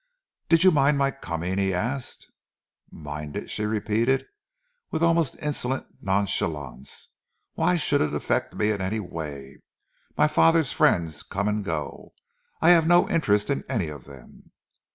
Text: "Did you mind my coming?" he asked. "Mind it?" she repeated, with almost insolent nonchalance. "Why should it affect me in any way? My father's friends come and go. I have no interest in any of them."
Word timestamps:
"Did 0.49 0.63
you 0.63 0.71
mind 0.71 0.97
my 0.97 1.11
coming?" 1.11 1.59
he 1.59 1.75
asked. 1.75 2.31
"Mind 2.89 3.37
it?" 3.37 3.51
she 3.51 3.67
repeated, 3.67 4.25
with 4.89 5.03
almost 5.03 5.37
insolent 5.37 5.85
nonchalance. 6.01 7.09
"Why 7.53 7.75
should 7.75 8.01
it 8.01 8.11
affect 8.15 8.55
me 8.55 8.71
in 8.71 8.81
any 8.81 8.99
way? 8.99 9.59
My 10.17 10.27
father's 10.27 10.73
friends 10.73 11.21
come 11.21 11.47
and 11.47 11.63
go. 11.63 12.13
I 12.61 12.71
have 12.71 12.87
no 12.87 13.07
interest 13.09 13.51
in 13.51 13.63
any 13.69 13.89
of 13.89 14.05
them." 14.05 14.49